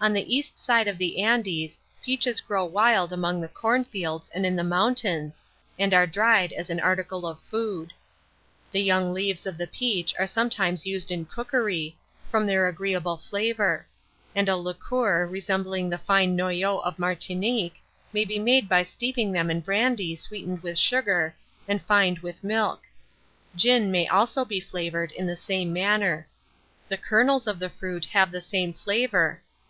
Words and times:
On 0.00 0.12
the 0.12 0.36
east 0.36 0.58
side 0.58 0.86
of 0.86 0.98
the 0.98 1.22
Andes, 1.22 1.80
peaches 2.04 2.42
grow 2.42 2.66
wild 2.66 3.10
among 3.10 3.40
the 3.40 3.48
cornfields 3.48 4.28
and 4.34 4.44
in 4.44 4.54
the 4.54 4.62
mountains, 4.62 5.42
and 5.78 5.94
are 5.94 6.06
dried 6.06 6.52
as 6.52 6.68
an 6.68 6.78
article 6.78 7.26
of 7.26 7.40
food. 7.40 7.94
The 8.70 8.82
young 8.82 9.14
leaves 9.14 9.46
of 9.46 9.56
the 9.56 9.66
peach 9.66 10.14
are 10.18 10.26
sometimes 10.26 10.86
used 10.86 11.10
in 11.10 11.24
cookery, 11.24 11.96
from 12.30 12.44
their 12.46 12.68
agreeable 12.68 13.16
flavour; 13.16 13.86
and 14.34 14.46
a 14.46 14.58
liqueur 14.58 15.26
resembling 15.26 15.88
the 15.88 15.96
fine 15.96 16.36
noyeau 16.36 16.80
of 16.84 16.98
Martinique 16.98 17.80
may 18.12 18.26
be 18.26 18.38
made 18.38 18.68
by 18.68 18.82
steeping 18.82 19.32
them 19.32 19.50
in 19.50 19.60
brandy 19.60 20.14
sweetened 20.14 20.62
with 20.62 20.76
sugar 20.76 21.34
and 21.66 21.80
fined 21.82 22.18
with 22.18 22.44
milk: 22.44 22.82
gin 23.56 23.90
may 23.90 24.06
also 24.06 24.44
be 24.44 24.60
flavoured 24.60 25.12
in 25.12 25.26
the 25.26 25.34
same 25.34 25.72
manner. 25.72 26.28
The 26.88 26.98
kernels 26.98 27.46
of 27.46 27.58
the 27.58 27.70
fruit 27.70 28.04
have 28.04 28.30
the 28.32 28.42
same 28.42 28.74
flavour. 28.74 29.40